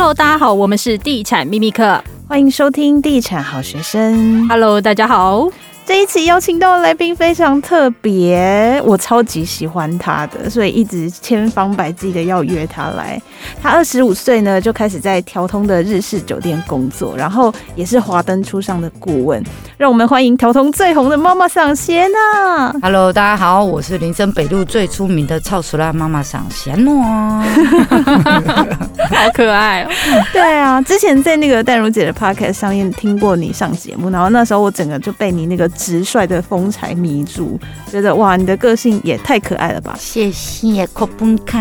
[0.00, 4.48] Hello，大家好，我们是地产秘密课，欢迎收听地产好学生。
[4.48, 5.46] Hello，大家好。
[5.86, 13.20] 这一期邀请到的来宾非常特别，我超级喜欢他的，所以一直千方百计的要约他来。
[13.60, 19.42] 他二十五岁呢，就开始在调通的日式酒店工作，然后也是华灯初上的顾问。
[19.76, 22.72] 让我们欢迎调通最红的妈妈赏贤娜。
[22.82, 27.42] Hello，大家好，我是林森北路最出名的超熟辣妈妈赏贤娜。
[29.10, 29.90] 好可爱哦！
[30.32, 35.68] 对啊，之前在那个淡如姐的 podcast 上面听过你上节目，然后那时候我整个就被你那个。
[35.76, 37.58] 直率的风采迷住，
[37.90, 39.94] 觉得哇，你的个性也太可爱了吧！
[39.98, 41.58] 谢谢库本卡，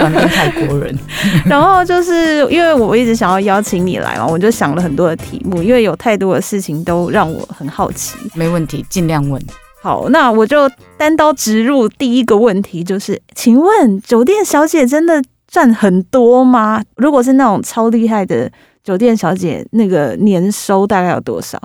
[0.00, 0.96] 完全泰国人。
[1.46, 8.16] 然后就是因为我一直想要邀请你来嘛，我就想了很多的题目，因为有太多的事情都让我很好奇。
[8.34, 9.40] 没问题，尽量问。
[9.82, 16.82] 好，那我就单刀直入，第一个问题就是，请问酒店小姐真的赚很多吗？
[16.96, 18.48] 如果是那种超厉害的
[18.84, 21.60] 酒店小姐，那个年收大概有多少？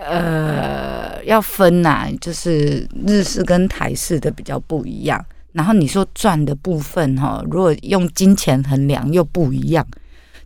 [0.00, 5.24] 呃，要分呐、啊，就是日式跟台式的比较不一样。
[5.52, 9.86] 然后你说赚的部分哈，如果用金钱衡量又不一样。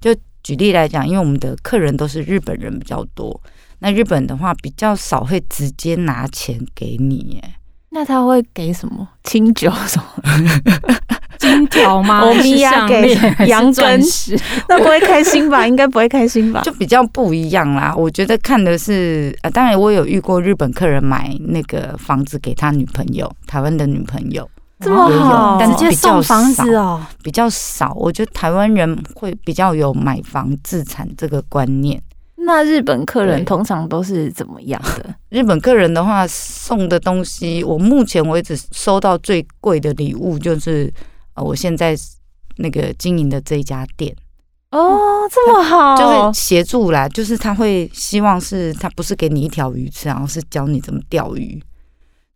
[0.00, 3.40] 就举例来讲，因为我们的客人都是日本人比较多，
[3.78, 7.54] 那日本的话比较少会直接拿钱给你，耶，
[7.90, 9.08] 那他会给什么？
[9.22, 10.22] 清酒什么？
[11.44, 12.20] 金条吗？
[12.20, 13.14] 欧米亚给
[13.46, 14.00] 羊羹，
[14.68, 15.66] 那不会开心吧？
[15.68, 16.62] 应该不会开心吧？
[16.64, 17.94] 就比较不一样啦。
[17.96, 24.48] 我觉得看的是，呃，当然我有遇过日本客人买那个房子给他女朋友，台湾的女朋友
[24.80, 27.92] 这么好，但是比较直接送房子哦，比较少。
[27.96, 32.00] 我觉得台湾人会比较有买房自产这个观念。
[32.46, 35.14] 那日本客人通常都是怎么样的？
[35.30, 40.92] 日本客人的话，送的东西，我目前为止收到最贵的礼物就是。
[41.34, 41.96] 呃，我现在
[42.56, 44.14] 那个经营的这一家店
[44.70, 47.08] 哦，这么好，就会协助啦。
[47.08, 51.62] 就是他会希望是他不是给你一条鱼吃，然后是教你怎么钓鱼。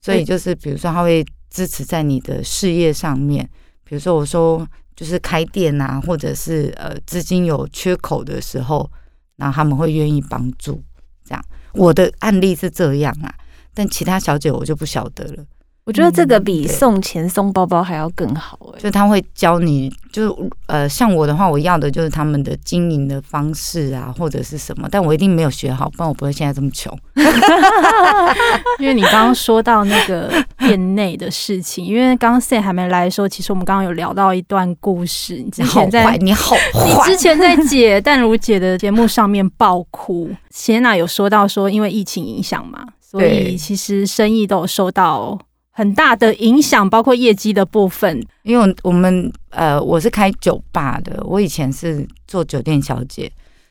[0.00, 3.48] 所以就是比如说他会支持在你的事业上面，
[3.84, 8.88] 比如说我说就是开店啊，或者是呃资金有缺口的时候，
[9.36, 10.82] 然后他们会愿意帮助。
[11.24, 13.34] 这样我的案例是这样啊，
[13.74, 15.44] 但其他小姐我就不晓得了。
[15.88, 26.94] 我觉得这个比送钱送包包还要更好哎、欸，就他会教你，就是呃，像我的话，我要的就是他们的经营的方式啊，或者是什么，但我一定没有学好，不然我不会现在这么穷。
[28.78, 35.36] 因为你刚刚说到那个店内的事情， 因为刚刚 Sam 还没来的时候，其实我们刚刚有聊到一段故事。
[35.36, 36.54] 你之前在你好，
[36.84, 45.38] 你之前在姐淡如姐的节目上面爆哭， 谢娜有说到说，因为疫情影响嘛，所以其实生意都有受到。
[45.78, 48.20] 很大的影响，包括业绩的部分。
[48.42, 53.30] 因为我们呃，我是开酒吧的，我以前是做酒店小姐，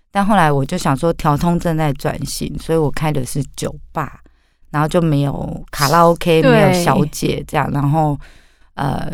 [0.09, 4.21] 但后来我就想说，条通正在转型，所以我开的是酒吧，
[4.71, 8.17] 然后就没有卡拉 OK，没有小姐这样，然后
[8.75, 9.11] 呃，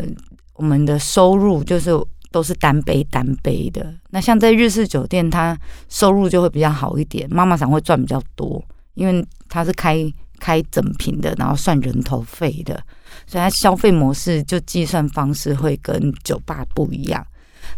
[0.54, 1.90] 我们的收入就是
[2.30, 3.92] 都是单杯单杯的。
[4.10, 10.08] 那像在日式酒店，它收入就会比较好一点，妈妈桑会赚比较多，因为它是开。
[10.38, 12.82] 开整瓶的，然后算人头费的，
[13.26, 17.26] 所以它消费模式就计算方式会跟酒吧不一样。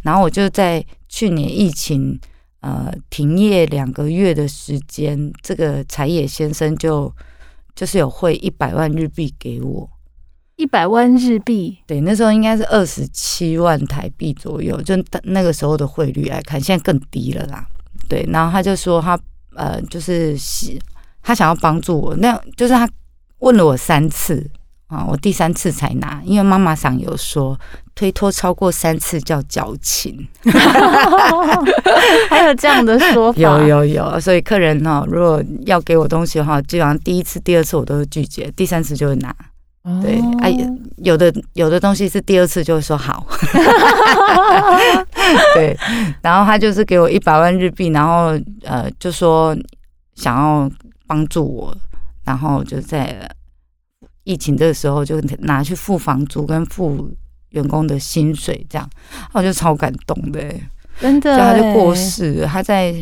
[0.02, 2.18] 然后我就在去年疫情
[2.60, 7.12] 呃停业两个月的时间，这个柴野先生就
[7.74, 9.88] 就是有汇一百万日币给我，
[10.56, 17.66] 一百万日币，对，那时候应该是二十七万台币左右，就那个时候的汇率来看，现在更低了啦。
[18.08, 19.18] 对，然后他就说他
[19.54, 20.36] 呃就是
[21.26, 22.88] 他想要帮助我，那就是他
[23.40, 24.48] 问了我三次
[24.86, 27.58] 啊，我第三次才拿，因为妈妈上有说
[27.96, 30.24] 推脱超过三次叫矫情，
[32.30, 33.40] 还有这样的说法？
[33.40, 39.34] 有有有，所以客人哈，如果要给我东西的话，基本上第一次、第二次我都会拒绝，第三次就会拿。
[40.00, 40.56] 对，哎，
[40.98, 43.26] 有的有的东西是第二次就会说好，
[45.54, 45.76] 对，
[46.22, 49.56] 然后他就是给我一百万日币，然后呃，就说
[50.14, 50.70] 想要。
[51.06, 51.76] 帮助我，
[52.24, 53.30] 然后就在
[54.24, 57.10] 疫情的时候就拿去付房租跟付
[57.50, 58.90] 员工的薪水，这样
[59.32, 60.54] 我就超感动的，
[61.00, 61.38] 真的。
[61.38, 62.94] 他就过世了，他在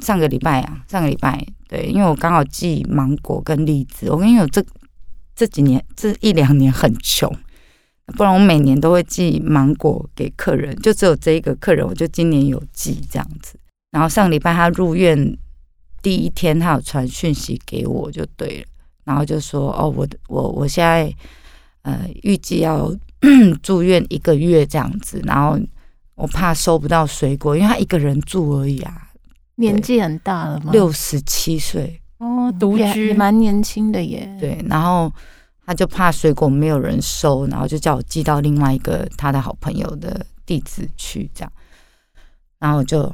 [0.00, 4.64] 上个礼拜啊，上个礼拜对，因为我刚好寄芒果跟栗子，我跟你讲，这
[5.34, 7.28] 这几年这一两年很穷，
[8.16, 13.58] 不然我每年都会寄芒果给客人，就只有这一个客人，我就今年有寄这样子。
[13.90, 15.36] 然后上个礼拜他入院。
[16.02, 18.66] 第一天他有传讯息给我就对了，
[19.04, 21.12] 然后就说哦，我我我现在
[21.82, 22.94] 呃预计要
[23.62, 25.58] 住院一个月这样子，然后
[26.14, 29.10] 我怕收不到水果，因为他一个人住而已啊，
[29.56, 30.72] 年纪很大了吗？
[30.72, 34.28] 六十七岁哦，独居也蛮年轻的耶。
[34.40, 35.12] 对，然后
[35.66, 41.52] 他就怕水果没有人收，然后就叫我寄到另外一个他的好朋友的地址去，这样。
[42.58, 43.12] 然后我就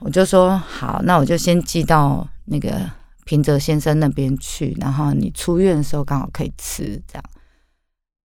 [0.00, 2.90] 我就说好，那我就先寄到那个
[3.24, 7.24] 平泽先生那边去，然后你出院的时候刚好可以吃，这样。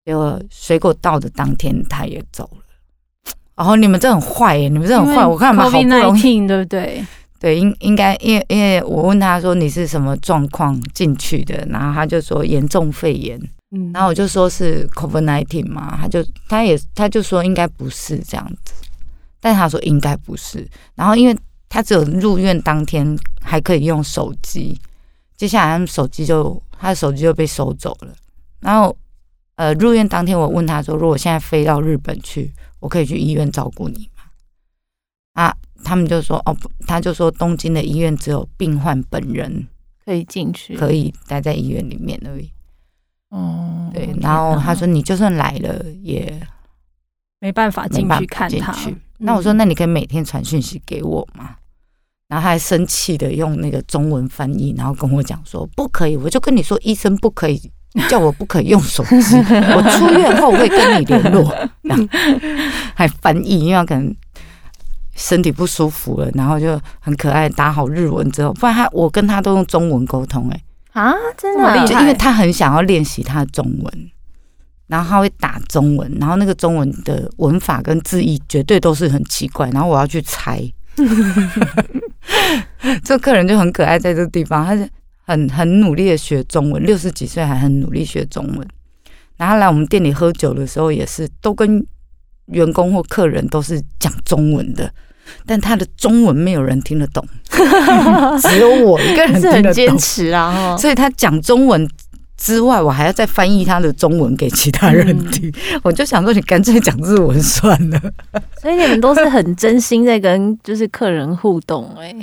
[0.05, 3.33] 结果水果到的当天他也走了。
[3.55, 7.05] 然后你们这很坏耶，你们这很坏，我看你们好不容易，对不对？
[7.39, 13.39] 对，应应该，因为因为我问他说你是什么状况进去的，然后他就说严重肺炎，
[13.71, 18.73] 嗯，然后我就说是 COVID-19 嘛，他就他也他就说应该不是这样子，
[19.45, 21.37] 但他说应该不是，然后因为
[21.69, 24.75] 他只有入院当天还可以用手机，
[25.37, 28.15] 接下来他们手机就他的手机就被收走了，
[28.59, 28.97] 然后
[29.57, 34.23] 呃入院当天我问他说，如果现在飞到日本去，我可以去医院照顾你吗？
[35.33, 35.55] 啊。
[35.83, 39.67] 他们就说哦不，他就说东京的医院只有病患本人
[40.03, 42.49] 可以进去，可以待在医院里面而已。
[43.29, 46.41] 哦，对，然后他说你就算来了也
[47.39, 48.75] 没办法进去看他。
[49.19, 51.55] 那我说那你可以每天传讯息给我吗？
[52.27, 57.71] 然后他还生气的用那个中文翻译，然后跟我讲说不可以，我就跟你说医生不可以
[58.09, 59.37] 叫我不可以用手机，
[59.75, 61.53] 我出院后会跟你联络。
[62.93, 64.15] 还翻译，因为可能。
[65.17, 74.11] 身体不舒服了，然后就很可爱，打好日文之后，不然他我跟他都用中文沟通，哎，啊，真的因为他很想要练习他的中文，
[74.87, 80.61] 然后他会打中文，然后那个中文的文法跟字义绝对都是很奇怪，然后我要去猜。
[83.03, 84.87] 这客人就很可爱，在这个地方，他是
[85.25, 88.67] 很很努力的学中文，六十几岁还很努力学中文，
[89.37, 91.85] 然后来我们店里喝酒的时候也是都跟
[92.45, 94.91] 员工或客人都是讲中文的。
[95.43, 97.27] 但他的中文没有人听得懂，
[98.39, 99.63] 只有我一个人听得懂。
[99.63, 101.89] 很坚持啊，所以他讲中文
[102.37, 105.49] 之外，我还要再翻译他的中文给其他人听。
[105.49, 107.99] 嗯、我就想说，你干脆讲日文算了。
[108.61, 112.13] 所以你们都是很真心在跟就是客人互动，哎，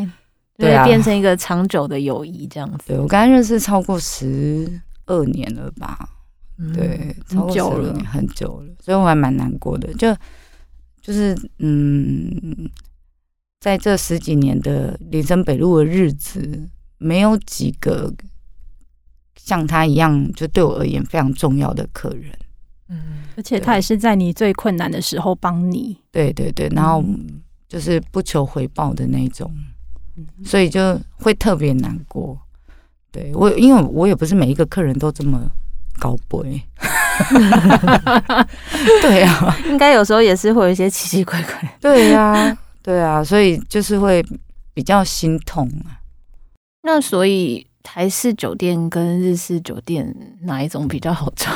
[0.57, 2.85] 对，变成一个长久的友谊这样子。
[2.89, 6.09] 对，我跟他认识超过十二年了吧？
[6.75, 9.93] 对，超过十二年，很久了，所以我还蛮难过的。
[9.95, 10.15] 就
[11.01, 12.71] 就是嗯。
[13.63, 16.69] 在这十几年的林森北路的日子，
[16.99, 18.13] 没有几个
[19.45, 22.33] 像他一样，就对我而言非常重要的客人。
[22.89, 25.97] 嗯，而且他也是在你最困难的时候帮你。
[26.11, 27.03] 对对对，然后
[27.69, 29.51] 就是不求回报的那种，
[30.45, 32.39] 所以就会特别难过。
[33.11, 35.41] 对我，因为我也不是每一个客人都这么
[35.99, 36.63] 高贵。
[39.03, 41.77] 对啊，应该有时候也是会有一些奇奇怪怪。
[41.81, 42.57] 对呀。
[42.83, 44.25] 对啊，所以就是会
[44.75, 46.03] 比较心痛啊。
[46.83, 51.55] 那所以台式酒店跟日式酒店哪一种比较好赚？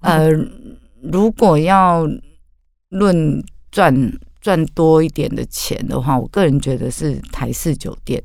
[0.00, 0.30] 呃，
[1.02, 2.06] 如果要
[2.90, 3.94] 论赚
[4.40, 8.22] 赚多一点的钱的话，我个人觉得是台式酒店。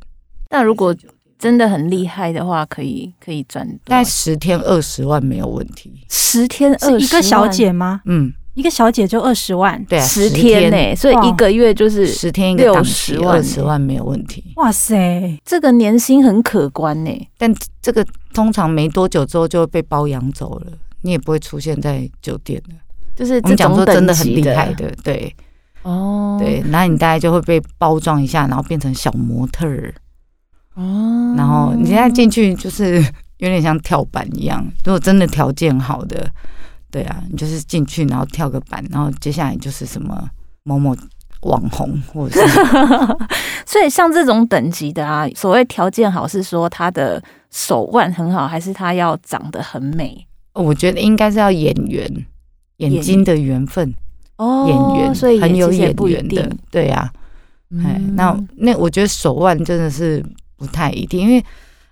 [0.50, 0.96] 那如果
[1.40, 6.06] 真的很厉害的话，可以可以赚大概十天二十万没有问题。
[6.10, 8.02] 十天二十万，一个小姐吗？
[8.06, 8.34] 嗯。
[8.54, 14.44] 一个小姐就二十万，对啊，十天呢、欸，所以一个月就是十天一个档十万，二十万没有问题。
[14.58, 17.30] 哇塞，这个年薪很可观呢、欸。
[17.38, 22.76] 但这个通常没多久之后就会被包养走了，你也不会出现在酒店了。
[23.16, 25.34] 就是我们讲说真的很厉害的，对，
[25.84, 29.94] 哦，对，那你大概就会被包装一下，然后变成小模特儿，
[30.76, 33.02] 哦，然后你现在进去就是
[33.40, 34.62] 有点像跳板一样。
[34.84, 36.30] 如果真的条件好的。
[36.92, 40.30] 对啊，你就是进去，然后跳个板，然后接下来就是什么
[40.64, 40.96] 某某
[41.44, 42.60] 网红，或者是，
[43.66, 50.28] 所以像这种等级的啊，所谓条件好，是说他的手腕很好，还是他要长得很美？
[50.54, 52.26] 我觉得应该是要眼缘，
[52.78, 53.92] 眼睛的缘分
[54.38, 57.12] 哦，眼缘，所以很有眼缘的，对啊。
[57.84, 60.24] 哎、嗯，那那我觉得手腕真的是
[60.58, 61.44] 不太一定，因为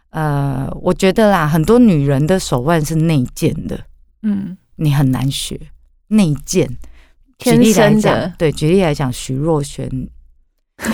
[0.09, 3.79] 呃，我觉得啦，很多女人的手腕是内建的，
[4.23, 4.57] 嗯。
[4.79, 5.59] 你很难学
[6.07, 6.67] 内建，
[7.38, 9.88] 举例来讲，对，举例来讲，徐若瑄，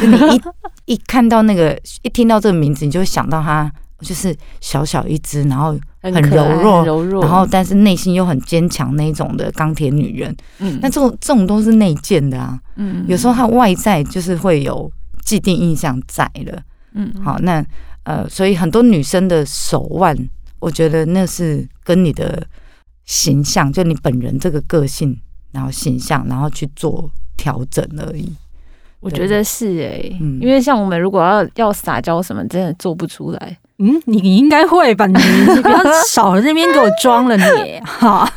[0.02, 0.42] 就你一
[0.94, 10.36] 一看到那个，一听到这个名字，你就会想到她，就是小小一只，然后很柔弱，柔弱，然后但是内心又很坚强那种的钢铁女人。
[10.60, 12.60] 嗯，那这种这种都是内建的啊。
[12.76, 14.92] 嗯，有时候她外在就是会有
[15.24, 16.62] 既定印象在了。
[16.94, 17.66] 嗯，好，那
[18.04, 20.18] 呃，所以很多女生的手腕，
[20.60, 22.46] 我觉得那是跟你的。
[23.06, 25.18] 形象就你本人这个个性，
[25.52, 28.34] 然后形象，然后去做调整而已。
[29.00, 33.58] 我觉得是哎、欸，嗯因为像我们如果要要撒娇什么，真的做不出来。
[33.78, 35.06] 嗯，你你应该会吧？
[35.06, 35.14] 你
[35.54, 38.28] 你不要少在那边给我装了你 哈。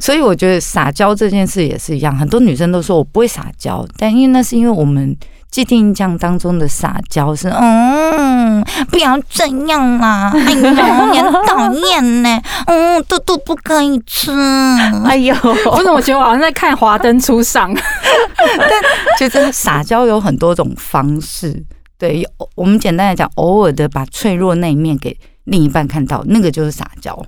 [0.00, 5.16] 所以我觉得撒娇这件事也是一样，很多女生都说我不会撒娇，但因为那是因为我们
[5.50, 14.30] 既定印象当中的撒娇是，嗯，不要这样啦，哎呦，你很讨厌呢，嗯，肚肚不可以吃，
[15.06, 15.34] 哎呦，
[15.72, 17.74] 我怎么觉得我好像在看《华灯初上》？
[18.36, 18.70] 但
[19.18, 21.64] 就是撒娇有很多种方式，
[21.98, 22.22] 对，
[22.54, 27.18] 我们简单来讲，偶尔的把脆弱那一面给另一半看到，那个就是撒娇。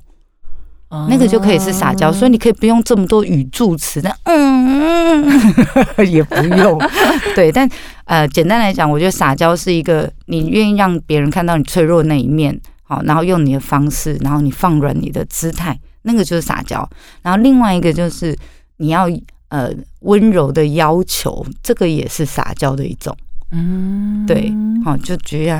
[1.08, 5.24] 那个就可以是撒娇，所以你可以不用这么多语助词的，嗯，
[6.04, 6.76] 也不用。
[7.36, 7.68] 对，但
[8.06, 16.88] 呃，简单来讲，我觉得撒娇是一个你愿意让别人看到你脆弱那一面，好，然后用你的方式，然后你放软你的姿态，那个就是撒娇。
[17.22, 18.36] 然后另外一个就是
[18.78, 19.08] 你要
[19.50, 19.70] 呃
[20.00, 23.16] 温柔的要求，这个也是撒娇的一种。
[23.52, 24.52] 嗯，对，
[24.84, 25.56] 好，就只要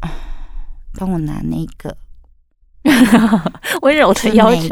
[0.00, 0.10] 啊，
[0.98, 1.96] 帮我拿那个。
[3.82, 4.68] 温柔的要求，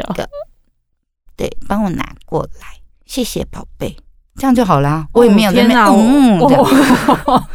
[1.35, 2.67] 对，帮我拿过来，
[3.05, 3.95] 谢谢宝贝，
[4.37, 5.05] 这样就好啦。
[5.13, 7.47] 我也没有在那边，哦、嗯，我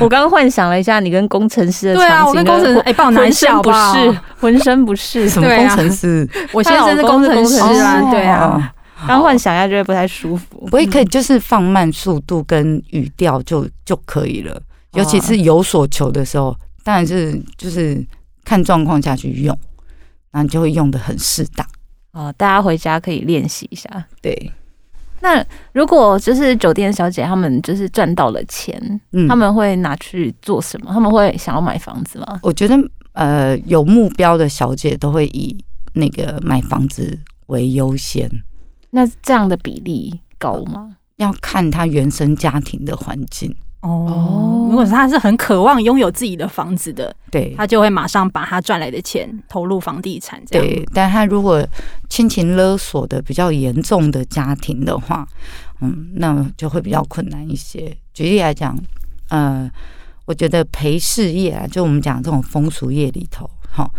[0.00, 6.28] 我刚刚幻想了一下，你跟工程师的场景，对啊，我跟工程师，哎，帮我拿一下不是，浑身不是， 什么工程师？
[6.52, 8.72] 我先生是工程师啊，对啊，
[9.06, 10.66] 刚幻想一下就会不太舒服。
[10.72, 14.58] 我也可以，就是放慢速度跟语调就就可以了，
[14.94, 18.02] 尤其是有所求的时候，当然是就是。
[18.44, 19.56] 看状况下去用，
[20.32, 21.66] 那你就会用的很适当
[22.12, 22.32] 哦。
[22.36, 23.88] 大家回家可以练习一下。
[24.22, 24.52] 对，
[25.20, 30.92] 那如果就是酒店小姐，他们就是赚到了钱，嗯，他们会拿去做什么？
[30.92, 32.40] 他们会想要买房子吗？
[32.42, 32.76] 我觉得，
[33.12, 35.56] 呃，有目标的小姐都会以
[35.92, 38.30] 那个买房子为优先。
[38.90, 40.96] 那这样的比例高吗？
[41.16, 43.54] 要看她原生家庭的环境。
[43.80, 50.38] 哦，如果是他是很渴望拥有自己的房子的，对，他就会马上把他赚来的钱投入房地产。
[50.44, 51.66] 这样，对，但他如果
[52.08, 55.26] 亲情勒索的比较严重的家庭的话，
[55.80, 57.96] 嗯，那就会比较困难一些。
[58.12, 58.78] 举例来讲，
[59.30, 59.70] 呃，
[60.26, 63.90] 我觉得陪事业啊，就我们讲这种风俗业里头，哈，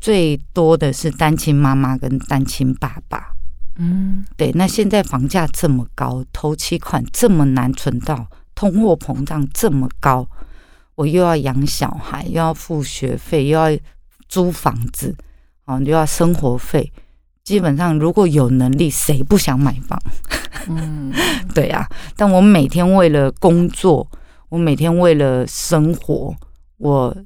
[0.00, 3.28] 最多的是单亲妈妈跟单亲爸爸。
[3.76, 4.50] 嗯，对。
[4.56, 8.26] 那现在房价这么高，头期款这么难存到。
[8.54, 10.26] 通货膨胀这么高，
[10.94, 13.78] 我又要养小孩，又要付学费，又要
[14.28, 15.14] 租房子，
[15.64, 16.92] 哦，又要生活费。
[17.42, 20.00] 基本上，如果有能力，谁不想买房？
[20.68, 21.12] 嗯，
[21.54, 21.88] 对啊。
[22.14, 24.08] 但我每天为了工作，
[24.48, 26.34] 我每天为了生活，
[26.78, 27.16] 我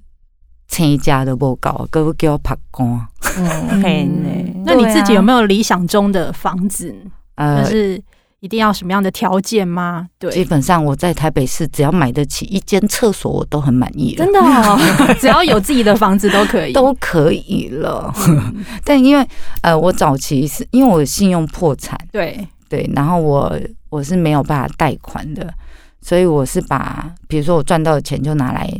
[0.68, 3.06] 成家都不搞，哥给我拍光。
[3.36, 6.94] 嗯，那你自己有没有理想中的房子？
[7.34, 8.02] 呃，就是。
[8.46, 10.06] 一定要什么样的条件吗？
[10.20, 14.24] 对，基本上我在台北市只要买得起一间厕所，我都很满意了。
[14.24, 14.78] 真的哦，
[15.18, 18.14] 只要有自己的房子都可以，都可以了。
[18.84, 19.26] 但因为
[19.62, 23.58] 呃，我早期是因为我信用破产，对对，然后我
[23.90, 25.52] 我是没有办法贷款的，
[26.00, 28.72] 所以我是把比如说我赚到的钱就拿来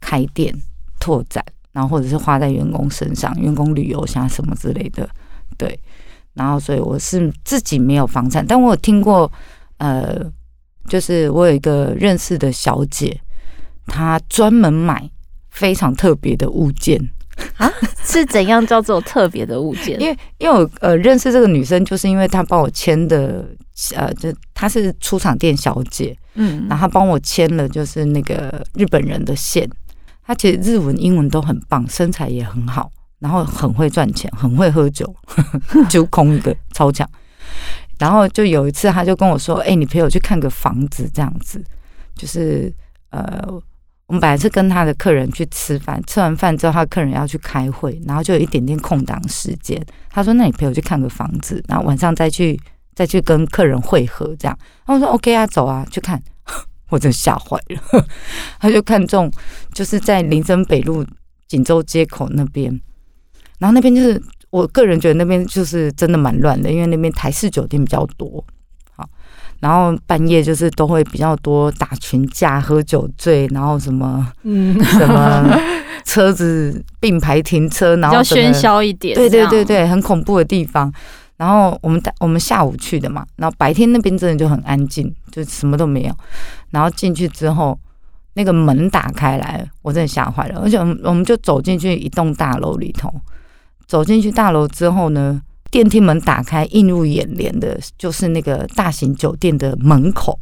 [0.00, 0.54] 开店
[1.00, 5.08] 拓展，然后或者是花在员工身上，员工旅游像什么之类的，
[5.56, 5.76] 对。
[6.38, 9.30] 然后，所以我是自己没有房产，但我有听过，
[9.78, 10.24] 呃，
[10.88, 13.20] 就是我有一个认识的小姐，
[13.88, 15.10] 她专门买
[15.50, 16.96] 非常特别的物件
[17.56, 17.68] 啊，
[18.04, 19.98] 是怎样叫做特别的物件？
[20.00, 23.44] 因为因为我呃认识这个女生，就是因为她帮我签的，
[23.96, 29.68] 呃，就她是出厂店小姐，嗯，然后她帮我签了，就是那个日本人的线，
[30.24, 32.88] 她其实日文、英文都很棒，身材也很好。
[33.18, 35.14] 然后很会赚钱，很会喝酒，
[35.90, 37.08] 就空一个超强。
[37.98, 41.64] 然后就有一次，他就跟我说：“哎，你陪我去看个房子，这样子。”
[42.14, 42.72] 就是
[43.10, 43.42] 呃，
[44.06, 49.84] 我们本来是跟他的客人去吃饭，吃完饭之后，他客人要去开会，然后就有一点点空档时间。
[50.10, 52.60] 他说：“那你陪我去看个房子，然后晚上再去
[52.94, 54.56] 再去跟客人会合，这样。”
[54.86, 56.22] 然后我说：“OK 啊，走啊，去看。”
[56.90, 58.06] 我真吓坏了，
[58.60, 59.30] 他就看中
[59.74, 61.04] 就是在林森北路
[61.46, 62.80] 锦州街口那边。
[63.58, 68.42] 然后那边就是，我个人觉得那边就是真的蛮乱的，因为那边台式酒店比较多，
[68.96, 69.08] 好，
[69.60, 75.58] 然后半夜就是都会比较多打群架、喝酒醉，然后什么，嗯，什么
[76.04, 80.92] 车子并排停车，然后比较喧嚣一点，对对对对，很恐怖的地方。
[81.36, 86.14] 然后我们我们下午去的嘛，然后白天那边真的就很安静，就什么都没有。
[86.70, 87.78] 然后进去之后，
[88.34, 93.08] 那个门打开来，我真的吓坏了，而且我们就走进去一栋大楼里头。
[93.88, 100.38] 走进去大楼之后呢，电梯门打开，映入眼帘的就是那个大型酒店的门口，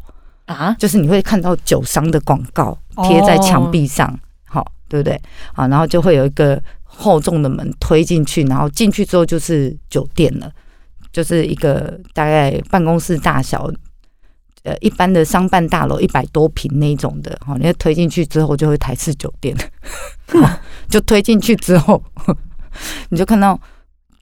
[0.46, 5.18] 啊，就是你会看到酒商的广告贴在墙壁上，好、哦，对不对？
[5.54, 10.50] 啊，然后就会有一个厚重的门推进去，然后进去之后就是酒店了，
[11.12, 13.70] 就是一个大概办公室大小，
[14.64, 19.56] 呃，一般的商办大楼一百多平那种的，好，你推进去之后就会台式酒店，
[20.90, 22.02] 就推进去之后，
[23.10, 23.58] 你就看到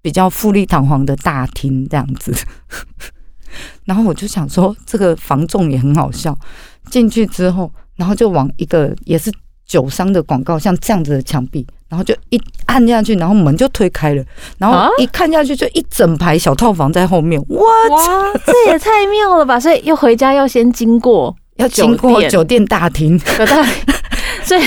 [0.02, 2.34] 比较富丽堂皇的大厅这样子。
[3.84, 6.36] 然后我就想说，这个房仲也很好笑。
[6.90, 9.32] 进去之后，然后就往一个也是
[9.64, 14.24] 酒商的广告，像这样子的墙壁，然后就一按下去，然后门就推开了，
[14.58, 17.40] 然后一看下去，就一整排小套房在后面。
[17.48, 19.58] 哇，哇，这也太妙了吧！
[19.58, 23.46] 所以又回家要先经过，要经过酒店大厅，对，
[24.44, 24.62] 所以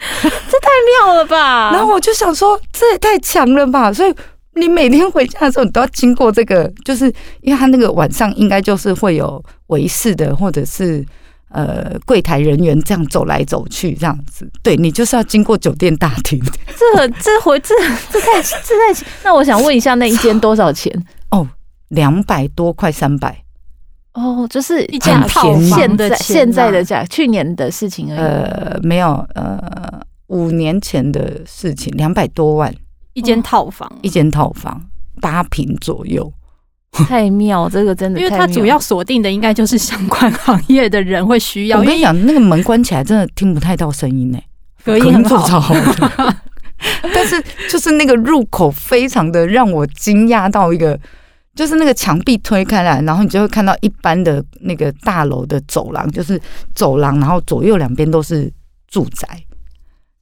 [0.22, 0.30] 这
[0.60, 0.68] 太
[1.04, 1.70] 妙了吧！
[1.72, 3.92] 然后我就想说，这也太强了吧！
[3.92, 4.14] 所以。
[4.54, 7.06] 你每天回家的时候，你都要经过这个，就是
[7.40, 11.06] 因为他那个晚上应该就是会有维士的，或者是
[11.50, 14.50] 呃柜台人员这样走来走去这样子。
[14.60, 16.38] 对，你就是要经过酒店大厅。
[16.76, 17.74] 这这回这
[18.10, 19.06] 这太这太……
[19.22, 20.92] 那我想问一下，那一间多少钱？
[21.30, 21.46] 哦，
[21.88, 23.44] 两百多快，三百。
[24.14, 28.18] 哦，就是一间套房现在现在的价，去年的事情而已。
[28.18, 32.74] 呃，没有，呃，五年前的事情，两百多万。
[33.12, 34.80] 一间套房，哦、一间套房
[35.20, 36.32] 八平左右，
[36.92, 37.68] 太妙！
[37.68, 41.78] 这个真的，因为它主要锁定的应该就是相关行业的人会需要。
[41.78, 44.38] 我跟你讲，那个门关起来真的听不太到声音呢，
[44.84, 45.74] 隔音很好。
[47.12, 50.98] 但是就是那个入口非常的让我惊讶到一个，
[51.60, 56.40] 就是那个墙壁推开来，然后你就会看到一般的那个大楼的走廊，就是
[56.74, 58.50] 走廊，然后左右两边都是
[58.88, 59.28] 住宅。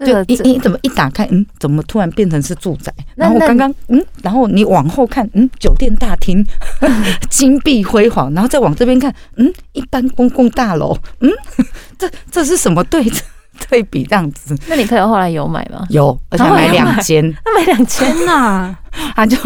[0.04, 2.92] 就你你怎么一打开，嗯，怎么突然变成是住宅？
[3.14, 6.44] 然后我刚刚嗯，然后你往后看，嗯，酒店大厅
[7.30, 11.30] 金碧辉煌，然后再往这边看，嗯，一般公共大楼，嗯，
[11.96, 13.04] 这这是什么对
[13.70, 14.56] 对比这样子？
[14.66, 15.86] 那你朋友后来有买吗？
[15.90, 18.76] 有，而且买两间，他买两间呐，
[19.14, 19.36] 他就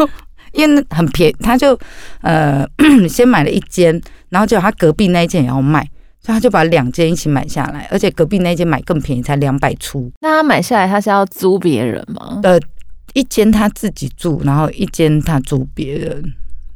[0.53, 1.79] 因为很便宜，他就
[2.21, 2.67] 呃
[3.09, 5.89] 先买了一间，然后结果他隔壁那一间也要卖。
[6.25, 10.09] 所以他就把两间一起买下来，而且隔壁那间买更便宜，才两百出。
[10.21, 12.39] 那他买下来，他是要租别人吗？
[12.45, 12.61] 呃，
[13.13, 16.23] 一间他自己住，然后一间他租别人。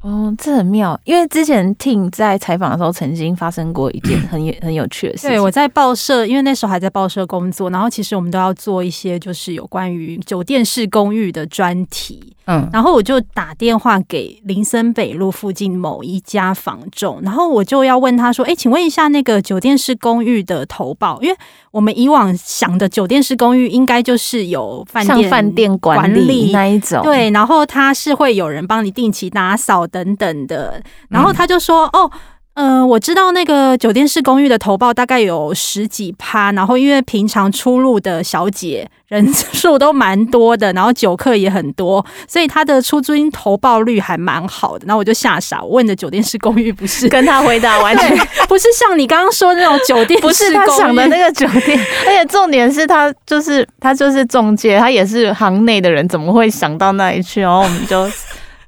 [0.07, 5.31] 哦，这很妙，因为之前 Ting 在采访的时候，曾经发生过一件 很有很有趣的事情。
[5.31, 12.33] 对，我在报社，因为那时候还在报社工作，然后其实我们都要做一些就是有关于酒店式公寓的专题。
[12.49, 21.37] 嗯，然后我就打电话给林森北路附近某一家房仲，然后我就要问他说：“哎，请问一下那个酒店式公寓的投报，因为
[21.73, 32.11] 我们以往想的酒店式公寓应该就是有饭店饭店管理那一种，对，然后他是会有人帮你定期打扫等等的，然后他就说：哦。”
[32.59, 44.87] 嗯、呃，我知道那个酒店式公寓的投报大概有十几趴，然后因为平常出入的小姐人数都蛮多的，然后酒客也很多，所以他的出租金投报率还蛮好的。
[44.87, 48.17] 然后我就吓傻，我问的酒店式公寓不是跟他 回答完全
[48.49, 57.43] 不是像你刚刚说的那种酒店不是他想的那个酒店，而且重点是他就是他就是中介，他也是行内的人，怎么会想到那里去？
[57.43, 58.11] 然后我们就。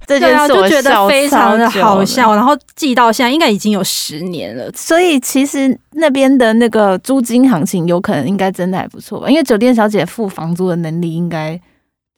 [0.09, 9.29] 这件事我觉得非常的好笑，然后记到现在应该已经有十年了，所以其实那边的那个租金行情有可能应该真的还不错吧？
[9.29, 11.61] 因为酒店小姐付房租的能力应该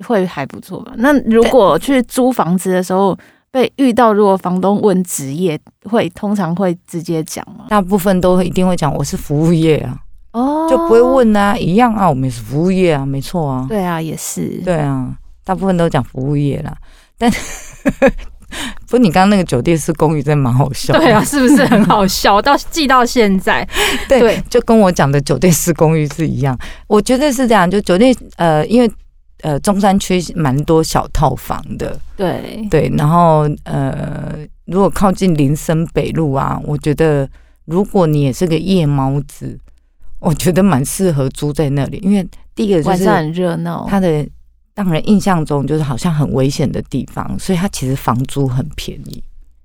[0.06, 0.92] 会还不错吧？
[0.98, 3.18] 那如果去租房子的时候
[3.50, 5.58] 被遇到，如果房东问职业，
[5.90, 7.64] 会通常会直接讲吗？
[7.68, 9.98] 大部分都一定会讲我是服务业啊，
[10.32, 15.12] 哦，就不会问啊，一样啊，我们也是服务业啊，没错啊，对啊，也是，对啊，
[15.44, 16.72] 大部分都讲服务业啦。
[17.20, 17.30] 但
[18.88, 22.40] 不，你刚刚那个酒店式公寓真的蛮好笑，对啊，是不是很好笑？
[22.42, 23.64] 到记到现在，
[24.08, 26.58] 对，对就跟我讲的酒店式公寓是一样。
[26.88, 28.90] 我觉得是这样，就酒店呃，因为
[29.42, 37.28] 呃中山区蛮多小套房的，对对，然后呃，如果靠近林森北路啊，我觉得
[37.66, 39.56] 如果你也是个夜猫子，
[40.18, 44.26] 我觉得蛮适合租在那里，因为第一个就是晚上很热闹，它的。
[44.74, 49.22] 让人印象中就是好像很危险的地方，所以它其实房租很便宜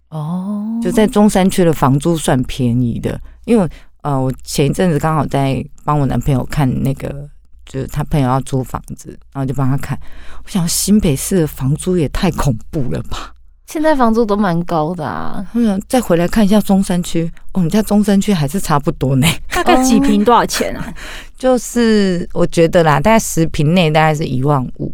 [0.09, 0.79] 哦。
[0.83, 3.69] 就在中山区的房租算便宜的，因为
[4.01, 7.29] 呃，我前一阵子刚好在帮我男朋友看那个，
[7.65, 9.99] 就是他朋友要租房子，然后就帮他看。
[10.43, 13.33] 我想新北市的房租也太恐怖了吧？
[13.67, 15.45] 现在房租都蛮高的啊。
[15.53, 19.27] 嗯，再回来看一下中山区，我们家中山区还是差不多呢。
[19.49, 20.93] 大概几平多少钱啊？
[21.37, 24.93] 就是我觉得啦，大概十平内大概是一万五。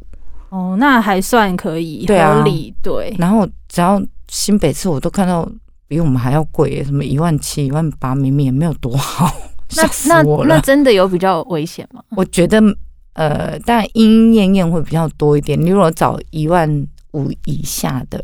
[0.49, 3.15] 哦，那还算可以，合理对。
[3.17, 5.49] 然后只要新北市，我都看到
[5.87, 9.33] 比我们还要贵，什么一万七、一万八，明明也没有多好。
[9.77, 12.03] 那那那真的有比较危险吗？
[12.17, 12.61] 我觉得，
[13.13, 15.59] 呃，当然莺莺燕燕会比较多一点。
[15.59, 16.69] 你如果找一万
[17.13, 18.21] 五以下的，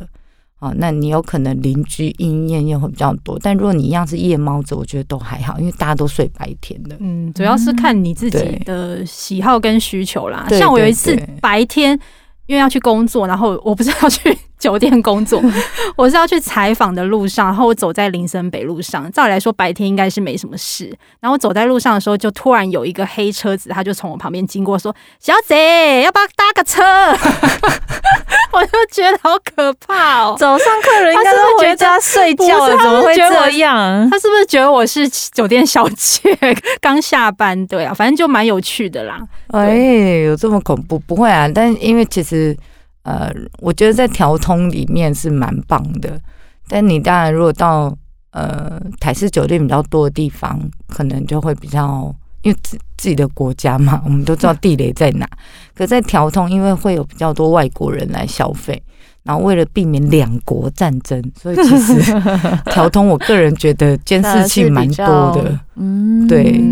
[0.60, 3.38] 啊，那你有可能邻居莺莺燕燕会比较多。
[3.42, 6.96] 但如果你一样是夜猫子，我觉得都还好，因为大家都睡白天的。
[7.00, 10.48] 嗯，主要是看你自己的喜好跟需求啦。
[10.50, 12.00] 像我有一次白天。
[12.48, 15.42] 因为要去工作，然后我不是要去酒店工作，
[15.96, 19.12] 我是要去采访的路上，然后我走在林森北路上。
[19.12, 20.92] 照理来说，白天应该是没什么事。
[21.20, 26.82] 然后走在路上的时候，就突然有一个黑车子，他就从我旁边经过，说：“小姐，要不要搭个车？”
[28.54, 30.36] 我就觉得好可怕哦！
[30.40, 34.10] 早上客人应该都回家睡觉了，怎么会这样？
[34.10, 36.36] 他是不是觉得我是酒店小姐，
[36.82, 37.68] 刚下班？
[37.68, 39.20] 对啊，反正就蛮有趣的啦。
[39.50, 39.76] 哎，
[40.26, 40.98] 有这么恐怖？
[40.98, 42.58] 不会啊，但因为其实
[43.08, 46.20] 呃，我觉得在条通里面是蛮棒的。
[46.68, 47.98] 但你当然如果到
[48.32, 52.14] 呃台式酒店比较多的地方，可能就会比较。
[52.44, 55.28] 因为自自己的国家嘛，我们都知道地雷在哪。
[55.76, 58.82] 可在条通，因为会有比较多外国人来消费，
[59.28, 62.02] 然后为了避免两国战争，所以其实
[62.72, 65.60] 调通，我个人觉得监视器蛮多的。
[65.76, 66.64] 嗯，对。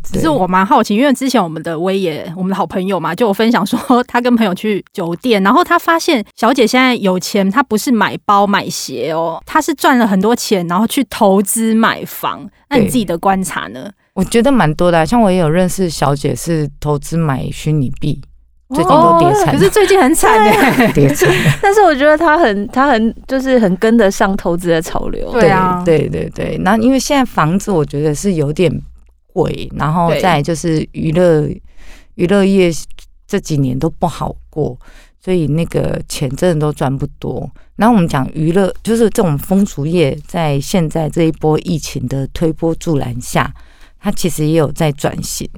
[0.00, 12.48] 只是我蛮好奇，因为之前我们的威爷，我们的好朋友嘛，就有分享说，他跟朋友去酒店，然后他发现小姐现在有钱，她不是买包买鞋哦，她是赚了很多钱，然后去投资买房。
[12.70, 13.90] 那你自己的观察呢？
[14.14, 18.20] 我觉得蛮多的，像我也有认识小姐是投资买虚拟币，
[18.74, 21.32] 最近都跌惨，可是最近很惨哎， 跌惨。
[21.62, 25.32] 但是我觉得他很，他很就是很跟得上投资的潮流。
[25.32, 26.58] 对啊，对对对。
[26.58, 28.70] 那因为现在房子我觉得是有点
[29.32, 31.48] 贵，然后再就是娱乐
[32.16, 32.70] 娱乐业
[33.26, 34.78] 这几年都不好过，
[35.18, 37.50] 所以那个钱真的都赚不多。
[37.76, 43.50] 然后我们讲娱乐，就是这种风俗业，在现在这一波疫情的推波助澜下。
[44.00, 45.48] 它其实也有在转型，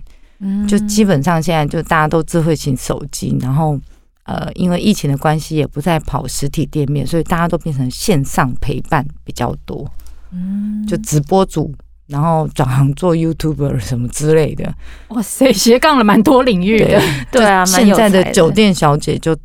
[0.40, 3.78] 嗯，就基本上现在就大家都智慧型手机，然后
[4.24, 9.88] 呃，因为疫情的关系也不再跑实体店面，所以大家都变成线上陪伴比较多，
[10.32, 11.74] 嗯，就直播主，
[12.06, 14.74] 然后转行做 YouTuber 什么之类的，
[15.08, 17.00] 哇塞，斜杠了蛮多领域的，
[17.30, 19.36] 对 啊，现在的酒店小姐就。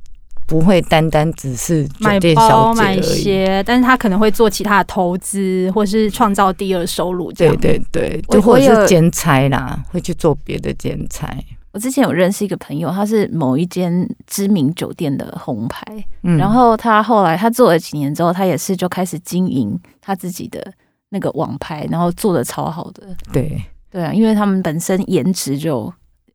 [0.48, 7.32] 不会单单只是酒店小姐，买包买鞋，但是他可能会做其他的投资，或是创造第二收入。
[7.32, 11.36] 对对对，就或者是兼差啦，会去做别的兼差。
[11.72, 15.84] 我之前有认识一个朋友，他是某一间知名酒店的红牌，
[16.24, 20.72] 嗯，然后他后来他做了几年之后，他也是就开始经营他自己的
[21.10, 23.08] 那个网牌，然后做的超好的。
[23.34, 25.92] 对对啊，因为他们本身颜值就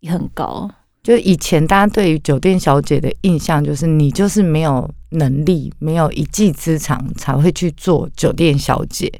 [0.08, 0.68] 很高。
[1.02, 9.10] 就以前大家对于酒店小姐的印象，就是你就是没有能力、没有一技之长才会去做酒店小姐，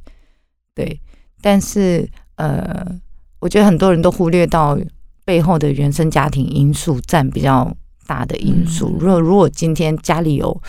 [0.75, 1.01] 对。
[1.41, 2.87] 但是呃，
[3.39, 4.79] 我觉得很多人都忽略到
[5.25, 7.75] 背后的原生家庭因素占比较
[8.07, 8.95] 大的因素。
[9.01, 10.63] 如果如果今天家里有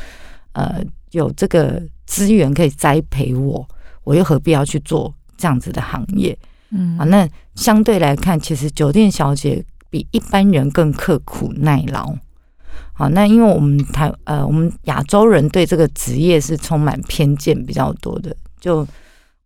[0.54, 3.68] 呃有这个资源可以栽培我，
[4.06, 6.38] 我又何必要去做这样子的行业？
[6.70, 9.62] 嗯，啊，那相对来看，其实酒店小姐。
[9.92, 12.16] 比一般人更刻苦耐劳，
[12.94, 18.88] 好，那因为我们台呃，我们亚洲人对这个职业是充满偏见比较多的，就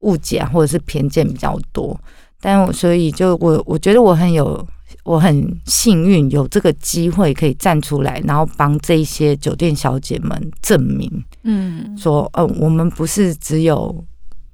[0.01, 1.99] 误解或者是偏见比较多。
[2.39, 4.63] 但我所以就我我觉得我很有
[5.03, 11.09] 我很幸运有这个机会可以站出来，然后帮这些酒店小姐们证明，
[11.41, 14.05] 嗯，说呃我们不是只有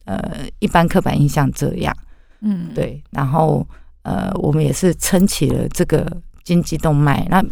[0.05, 1.93] 呃一般刻板印象这样，
[2.39, 3.67] 嗯，对，然后。
[4.03, 6.05] 呃，我们也是撑起了这个
[6.43, 7.25] 经济动脉。
[7.29, 7.43] 那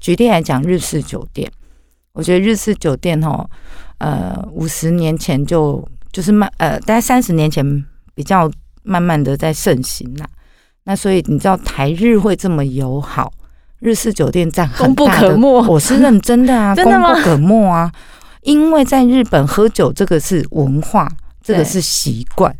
[0.00, 1.50] 举例来讲，日式酒店，
[2.12, 3.48] 我觉得日式酒店吼，
[3.98, 8.50] 呃，五十年前就就是慢，呃，大概三十年前比较
[8.82, 10.26] 慢慢的在盛行啦。
[10.84, 13.30] 那所以你知道台日会这么友好，
[13.80, 17.92] 日式酒店占很大的，我是认真的啊， 功不可没啊。
[18.42, 21.06] 因为在日本喝酒这个是文化，
[21.42, 22.54] 这个是习惯。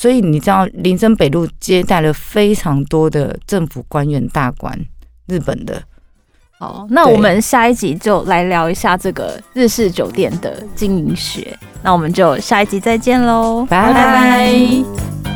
[0.00, 4.74] 所以你知道林森北路接待了非常多的政府官员大官，
[5.26, 5.82] 日本的。
[6.58, 11.54] 好，那我们下一集就来聊一下这个日式酒店的经营学。
[11.82, 15.29] 那我们就下一集再见喽，拜拜。